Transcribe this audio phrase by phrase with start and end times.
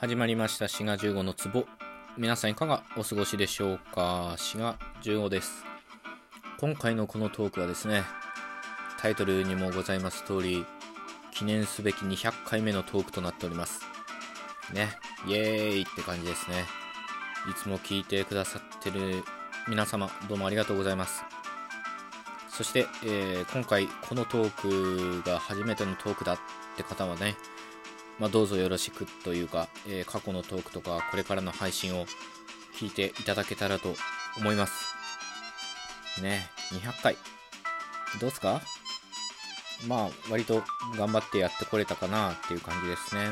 [0.00, 0.68] 始まりました。
[0.68, 1.66] 滋賀15の壺
[2.16, 4.36] 皆さんいかがお過ごしでしょうか？
[4.38, 5.64] 滋賀15です。
[6.60, 8.04] 今回のこのトークはですね
[9.00, 10.64] タイトルにもございます通り
[11.32, 13.80] 記念すべき200回目のトークとなっております。
[14.72, 14.90] ね。
[15.26, 16.64] イエーイって感じですね。
[17.50, 19.24] いつも聞いてくださってる
[19.66, 21.24] 皆様どうもありがとうございます。
[22.50, 26.38] そして、えー、今回このトークが初めてのトークだっ
[26.76, 27.36] て方はね
[28.18, 32.06] まあ、どうぞよろしくというか、えー、過去のトークとかこれからの配信を
[32.76, 33.94] 聞いていただけたらと
[34.36, 34.94] 思います。
[36.22, 37.16] ね、200回。
[38.20, 38.60] どうすか？
[39.86, 40.64] まあ、割と
[40.96, 43.30] 頑張ってやってこれたかなっていう感じですね。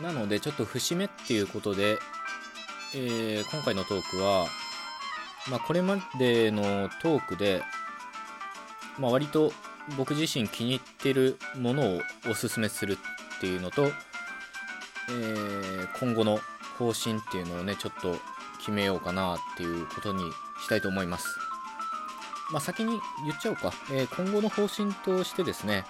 [0.00, 1.98] なので、ちょっと節目っていうことで、
[2.94, 4.46] えー、今回のトークは、
[5.50, 7.62] まあ、これまでのトークで、
[8.98, 9.52] まあ、割と
[9.96, 12.98] 僕自身気に入ってるものをおすすめする
[13.36, 16.40] っていうのと、えー、今後の
[16.78, 18.16] 方針っていうのをね、ちょっと
[18.58, 20.22] 決めようかなっていうことに
[20.62, 21.38] したいと思います。
[22.52, 23.72] まあ、先に言っちゃおうか。
[23.90, 25.84] えー、今後の方針としてですね、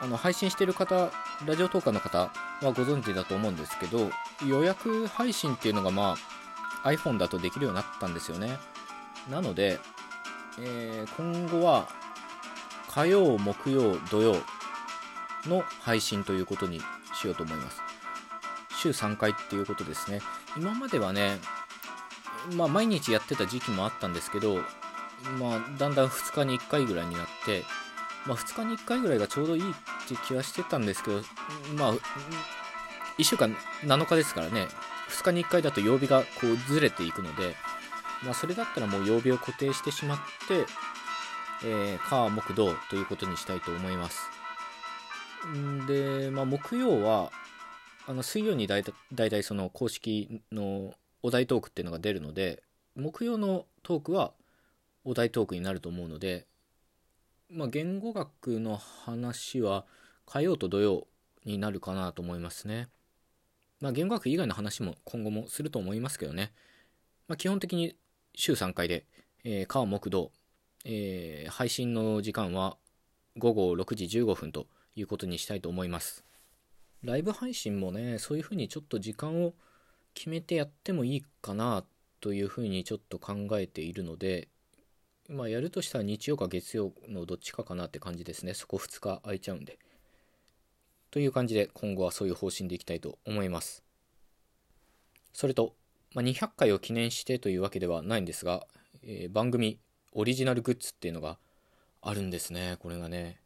[0.00, 1.10] あの配信してる方、
[1.46, 2.30] ラジオトーカーの方は
[2.62, 4.10] ご存知だと思うんですけど、
[4.46, 6.16] 予約配信っていうのがま
[6.82, 8.58] あ iPhone だとできるようになったんですよね。
[9.30, 9.78] なので、
[10.60, 11.88] えー、今後は
[12.90, 14.36] 火曜、木曜、土曜、
[15.48, 16.80] の配信ということに
[17.14, 17.80] しようと思います。
[18.84, 20.20] 週3回っていうことですね。
[20.56, 21.38] 今まではね、
[22.54, 24.56] まあ毎日やってた時期もあったんですけど、
[25.38, 27.64] まあだんだん2日に1回ぐらいになって、
[28.26, 29.74] まあ2日に1回ぐらいがちょうどいいっ
[30.08, 31.22] て気はしてたんですけど、
[31.76, 31.94] まあ
[33.18, 34.66] 1週間7日ですからね、
[35.08, 37.54] 2日に1回だと曜日がこうずれていくので、
[38.22, 40.66] まあそれだったらもう曜日を固定してしまって、
[41.64, 44.33] えー、火木土ということにしたいと思います。
[45.86, 47.30] で、まあ、木曜は、
[48.06, 52.62] あの水曜にだいたいその公式のお題トークっていうのが出るので、
[52.96, 54.32] 木曜のトークは
[55.04, 56.46] お題トークになると思うので、
[57.50, 59.84] まあ、言語学の話は
[60.26, 61.06] 火曜と土曜
[61.44, 62.88] になるかなと思いますね。
[63.80, 66.52] まあ、言語学以外の話も今後もすると思いますけどね。
[67.28, 67.96] まあ、基本的に
[68.34, 69.04] 週3回で、
[69.44, 70.32] えー、火木土、
[70.84, 72.76] えー、配信の時間は
[73.36, 74.66] 午後6時15分と
[74.96, 76.24] いうことにしたいと思います。
[77.02, 79.54] ライブ配信もね、そういうふうにちょっと時間を
[80.14, 81.84] 決めてやってもいいかな
[82.20, 84.48] というふうにちょっと考えているので、
[85.28, 88.54] まあやるとしたら日曜か月曜のどっちかかなって感じですね。
[88.54, 89.78] そこ2日空いちゃうんで。
[91.10, 93.84] という感じで今後はそういう方針でいきたいと思います。
[95.32, 95.74] それと、
[96.14, 98.66] まあ、200回を記念してというわけではないんですが、
[99.02, 99.78] えー、番組
[100.12, 101.38] オリジナルグッズっていうのが
[102.00, 102.76] あるんですね。
[102.80, 103.43] これがね。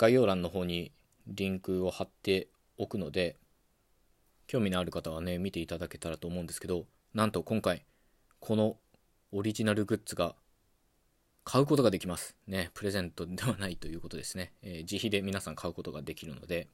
[0.00, 0.92] 概要欄の方に
[1.26, 3.36] リンクを貼っておくので、
[4.46, 7.84] 興味のある方はね、見ていただけたらと思うんですけど、なんと今回、
[8.38, 8.78] この
[9.30, 10.34] オリジナルグッズが
[11.44, 12.34] 買うことができます。
[12.46, 14.54] ね、プレゼントではないということですね。
[14.62, 16.68] えー、自費で皆さん買うことができるので、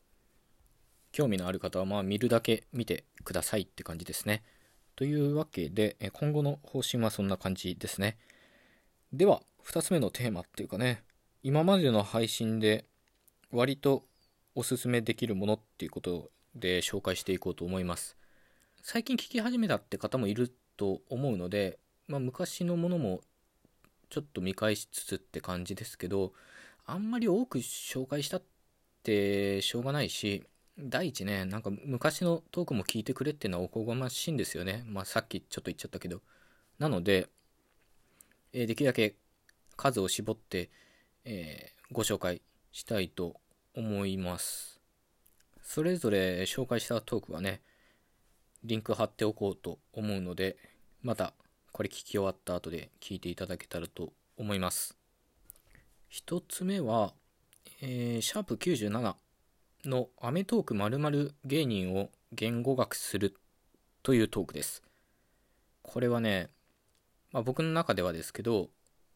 [1.10, 4.44] 興味のある方はまあ見るだけ見てくださいって感じですね。
[4.94, 8.18] というわけで、今後の方針はそんな感じですね。
[9.12, 11.02] では、2つ目のテーマっていうかね、
[11.42, 12.84] 今までの配信で
[13.56, 14.04] 割と
[14.54, 18.16] おすすめできるものっていうことで紹介していこうと思います。
[18.82, 23.22] 最近聞き始めたって方もいると思うので、まあ、昔のものも
[24.10, 26.34] ちょっと見返しつつって感じですけど、
[26.84, 28.42] あんまり多く紹介したっ
[29.02, 30.44] てしょうがないし、
[30.78, 34.84] 第一ね、なんか昔のトークも聞いてくれっていうのはおこがましいんですよね。
[34.86, 36.20] まあさっきちょっと言っちゃったけど。
[36.78, 37.30] なので、
[38.52, 39.14] えー、できるだけ
[39.76, 40.68] 数を絞って、
[41.24, 43.40] えー、ご紹介したいと
[43.76, 44.80] 思います。
[45.62, 47.60] それぞれ紹介したトークはね、
[48.64, 50.56] リンク貼っておこうと思うので、
[51.02, 51.34] また
[51.72, 54.96] これ聞き終わった後で聞いていただけたらと思います。
[56.08, 57.12] 一つ目は、
[57.82, 59.14] えー、シャープ97
[59.84, 63.36] のアメトーク〇〇芸人を言語学する
[64.02, 64.82] というトークです。
[65.82, 66.48] これはね、
[67.32, 68.70] まあ、僕の中ではですけど、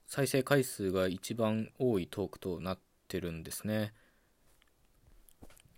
[0.06, 2.78] 再生回数が一番多いトークとなっ
[3.08, 3.94] てるんですね。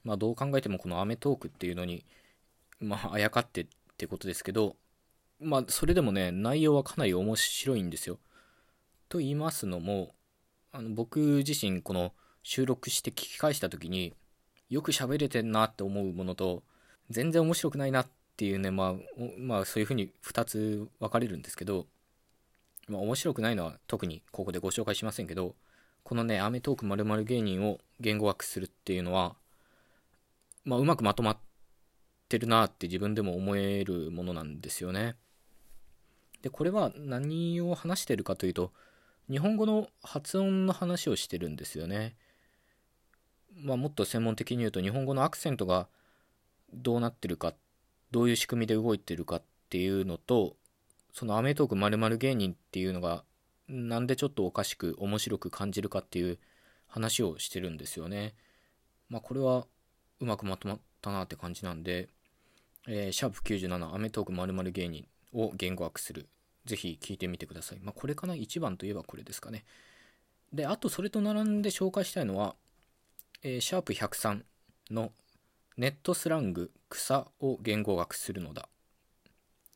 [0.05, 2.05] まあどう考えてもこのアメトークっていうのに、
[2.81, 3.67] まああやかってっ
[3.97, 4.77] てことですけど、
[5.41, 8.19] まあそれでもね、内容はかなり面白いんですよ。
[9.09, 10.15] と言いますのも、
[10.73, 12.13] あの僕自身この
[12.43, 14.15] 収録して聞き返した時に、
[14.71, 16.63] よく喋れてんなって思うものと、
[17.11, 18.95] 全然面白くないなっていうね、まあ、
[19.39, 21.87] まあそういうふうに2つ分かれるんですけど、
[22.89, 25.55] まあ面白くないのは特にここでご紹介しませんけど、
[26.05, 29.37] このね、アメトーク〇〇芸人を言語学するっていうのは、
[30.65, 31.39] まあ、うまくまとまっ
[32.29, 35.17] てるなって自分でも思えるものなんですよね。
[36.43, 38.73] で、これは何を話してるかというと、
[39.31, 42.17] 日本語の発音の話をしてるんですよね。
[43.55, 45.89] まあ、もっと専門的に言うと日本語のアクセントが
[46.73, 47.55] どうなってるか
[48.11, 50.57] どういう仕組みで動いてるかっていうのと
[51.13, 53.25] そのアメトーク〇〇芸人っていうのが
[53.69, 56.39] なんでちょっとおかしく面白く感じるかっていう
[56.87, 58.35] 話をしてるんですよね。
[59.09, 59.67] まあこれは
[60.23, 62.09] うまくまとまったなって感じなんで、
[62.87, 66.29] えー、シャープ97アメトーク〇〇芸人を言語化する。
[66.65, 67.81] ぜひ聞いてみてください。
[67.83, 68.35] まあこれかな？
[68.35, 69.65] 一番といえばこれですかね。
[70.53, 72.55] で、あとそれと並んで紹介したいのは、
[73.43, 74.43] えー、シャープ103
[74.93, 75.11] の
[75.77, 78.69] ネットスラング草を言語学するのだ。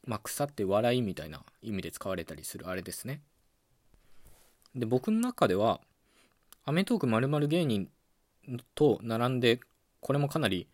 [0.07, 3.21] まあ、草って笑いみたいな意味で使われたりするあれですね。
[4.77, 5.81] で、僕の中では、
[6.65, 7.89] アメトーク〇〇芸人
[8.77, 9.59] と並んで、
[10.07, 10.69] これもかなり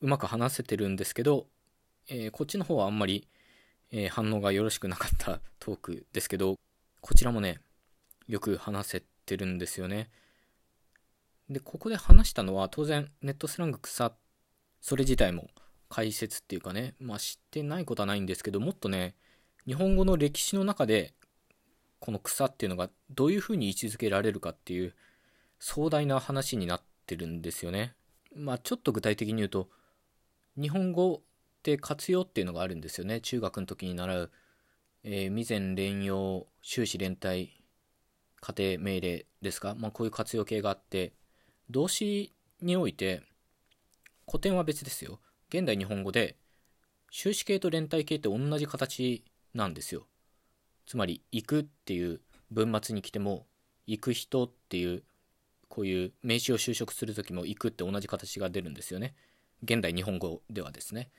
[0.00, 1.48] うまく話せてるんですけど、
[2.08, 3.28] えー、こっちの方はあんまり、
[3.92, 6.58] えー、反応がよろしくなかった トークですけど、
[7.02, 7.60] こちらもね、
[8.26, 10.10] よく話せてるんですよね。
[11.50, 14.16] で、ここで話したのは当然ネットスラング草、
[14.80, 15.50] それ自体も
[15.90, 19.14] 解説っていうかね、まあ知ってないことはないんですけど、もっとね、
[19.66, 21.12] 日本語の歴史の中で、
[21.98, 24.94] この草っていうのがどういうふうに位置づけられるかっていう
[25.58, 27.94] 壮大な話になってるんですよね。
[28.34, 29.68] まあちょっと具体的に言うと、
[30.60, 31.20] 日本語っ
[31.62, 33.20] て活用っていうのがあるんですよね。
[33.20, 34.30] 中学の時に習う、
[35.02, 37.52] えー、未然連用、終始連帯、
[38.40, 39.74] 家庭命令ですか？
[39.74, 41.12] まあこういう活用形があって、
[41.70, 43.22] 動詞において
[44.26, 46.36] 古典は別ですよ現代日本語で
[47.10, 50.06] 終止形と連帯形って同じ形なんですよ
[50.86, 52.20] つまり行くっていう
[52.50, 53.46] 文末に来ても
[53.86, 55.02] 行く人っていう
[55.68, 59.14] こういう名詞を修飾する時も行くって同じ形が出るんですよね。
[59.62, 61.10] 現代日本語ではですね。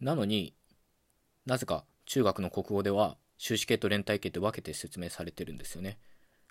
[0.00, 0.54] なのに
[1.46, 5.98] なぜか中学の国語では終止形と連帯形って分けて説明されてるんですよね。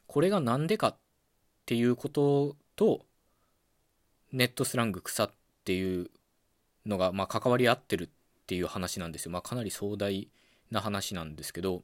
[0.08, 0.98] これが何でかっ
[1.66, 3.06] ていうことと
[4.32, 5.32] ネットスラング草っ
[5.64, 6.10] ていう
[6.86, 8.10] のが、まあ、関わり合ってるっ
[8.46, 9.32] ていう話なんですよ。
[9.32, 10.28] まあ、かなり壮大
[10.72, 11.84] な話なんですけど、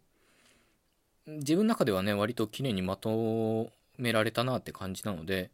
[1.25, 5.51] 自分の中ではね、割と綺麗にまとめられたなって感じなので、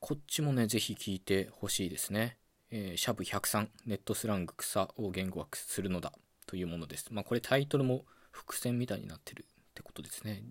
[0.00, 2.38] こっちもね、ぜひ聞いてほしいですね。
[2.70, 6.12] えー、シャブ103、ネットスラング草を言語学するのだ
[6.46, 7.08] というものです。
[7.10, 10.44] まあ、これタイトルも伏線みたいになってるってことですね。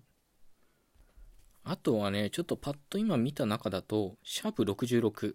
[1.64, 5.34] あとはね、ちょっとパッと今見た中だと、シャープ66。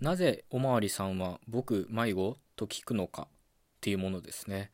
[0.00, 3.26] なぜおまわりさんは僕迷子と聞くのかっ
[3.80, 4.70] ていうものですね。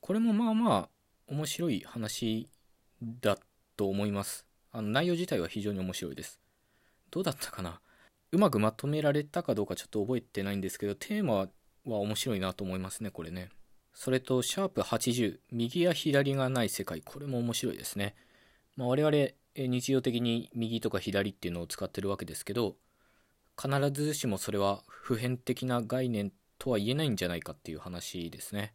[0.00, 0.88] これもまあまあ
[1.26, 2.48] 面白い話
[3.02, 3.38] だ
[3.76, 4.47] と思います。
[4.78, 6.38] あの内容自体は非常に面白いです。
[7.10, 7.80] どうだったかな？
[8.32, 11.48] うまくまとめられたかどうかちょっと覚えてないんですけど、テーマは
[11.84, 13.50] 面白いなと思いますね、これね。
[13.92, 17.02] それと、シャープ80、右や左がない世界。
[17.02, 18.14] これも面白いですね。
[18.76, 22.76] まあ、我々、日常的に右とか左っていうのを使ってるわけですけど
[23.60, 28.74] 必ずしもそれは普遍的な概念とは言えないんじゃないかっていう話ですね。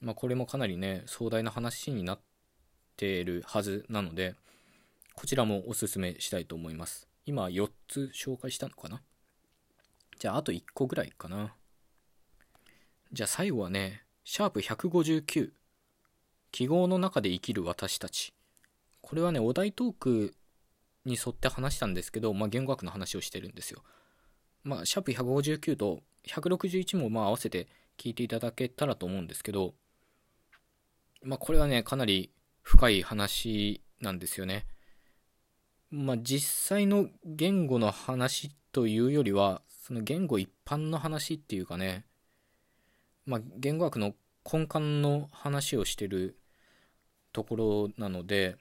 [0.00, 2.20] まあこれもかなりね壮大な話になっ
[2.96, 4.34] ているはずなので
[5.14, 7.08] こちらもおすすめしたいと思います。
[7.24, 9.02] 今4つ紹介したのかな？
[10.18, 11.54] じゃああと1個ぐらいかな。
[13.12, 15.50] じゃあ最後はね、シャープ159
[16.52, 18.32] 記号の中で生きる私たち
[19.00, 20.34] これはね、お題トーク
[21.04, 23.82] に沿って話したんですけど、まあ、言語学の話をしてるんですよ。
[24.64, 29.74] まあ、シャープ159と161もまあ合わせて聞いていただけたらと思うんですけど、
[31.22, 32.30] まあ、これはね、かなり
[32.66, 34.66] 深い話なんですよね。
[35.88, 42.06] まあ、実際の言語の話というよりは、その言語一般の話っていうかね、
[43.24, 44.14] まあ、言語学の
[44.52, 46.40] 根幹の話をしてる
[47.32, 48.56] ところなので、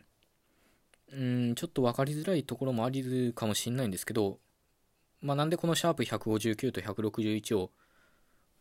[1.11, 4.37] うん、ちょっと分かりづらいところもありるかもしれないんですけど、
[5.19, 7.71] まあ、なんでこのシャープ159と161を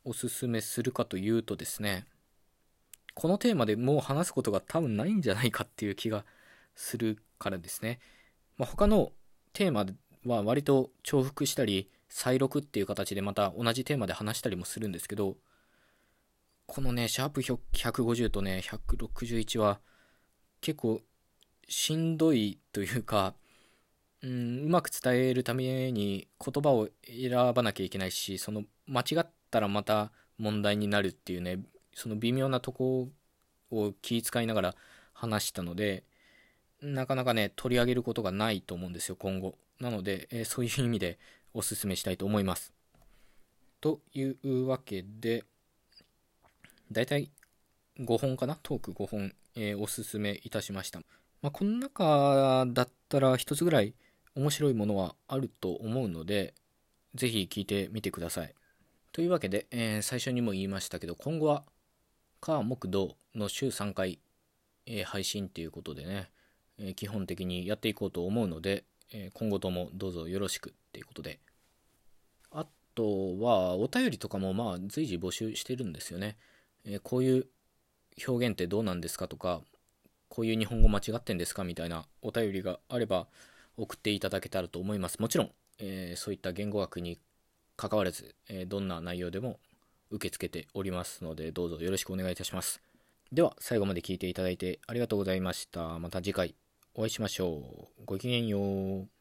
[0.05, 2.07] おすすめするかというとですね、
[3.15, 6.25] このテーマでもう話すことが多分ないんじゃないかっていう気が
[6.75, 8.01] するからですね。
[8.57, 9.13] まあ、他の
[9.53, 9.87] テーマ
[10.27, 15.37] は割と重複したり、再録っていう形でまた同じテーマで話したりもするんですけど、
[16.67, 19.81] このね、シャープ150とね、161は
[20.61, 21.01] 結構
[21.69, 23.35] しんどいというか、
[24.23, 31.61] うん、うまく伝えるために言葉を選ばなきゃいけないし、その間違ったらまた問題になるっていうね、
[31.95, 33.09] その微妙なとこ
[33.71, 34.75] を気遣いながら
[35.13, 36.05] 話したので、
[36.83, 39.57] なかなかね、取り上げることがないと思うんですよ、今後。
[39.81, 41.19] なので、えー、そういう意味で
[41.55, 42.73] お勧めしたいと思います。
[43.81, 45.45] というわけで、
[46.93, 47.31] だいたい
[48.01, 48.59] 5本かな？
[48.63, 51.01] トーク5本、えー、おすすめいたしました。
[51.43, 53.95] まあ、この中だったら1つぐらい
[54.35, 56.55] 面白いものはあると思うので、
[57.15, 58.55] ぜひ聞いてみてください。
[59.13, 61.65] というわけで、えー、最初にも言いましたけど、今後は、
[62.45, 64.19] 火、木、土の週3回、
[64.85, 66.31] えー、配信っていうことでね、
[66.79, 68.85] えー、基本的にやっていこうと思うので、
[69.15, 71.41] え今後ともどうぞよろしくっていうことで。
[72.51, 76.37] あとは、お便りとかもまあ随時募集してるんですよね。
[76.85, 77.47] えこういう
[78.29, 79.63] 表現ってどうなんですかとか、
[80.29, 83.27] こういう日本語間違ってんですかみたいなお便りがあれば
[83.79, 85.19] 送っていただけたらと思います。
[85.19, 87.19] もちろん、え、そういった言語学に
[87.77, 89.61] 関わらず、え、どんな内容でも
[90.15, 92.81] 受け付けておりますので、どうぞよろしくお願いいたします。
[93.33, 95.99] では、最後まで聞いていただいてありがとうございました。
[95.99, 96.55] また次回
[96.95, 98.05] お会いしましょう。
[98.05, 99.14] ごきげんよう。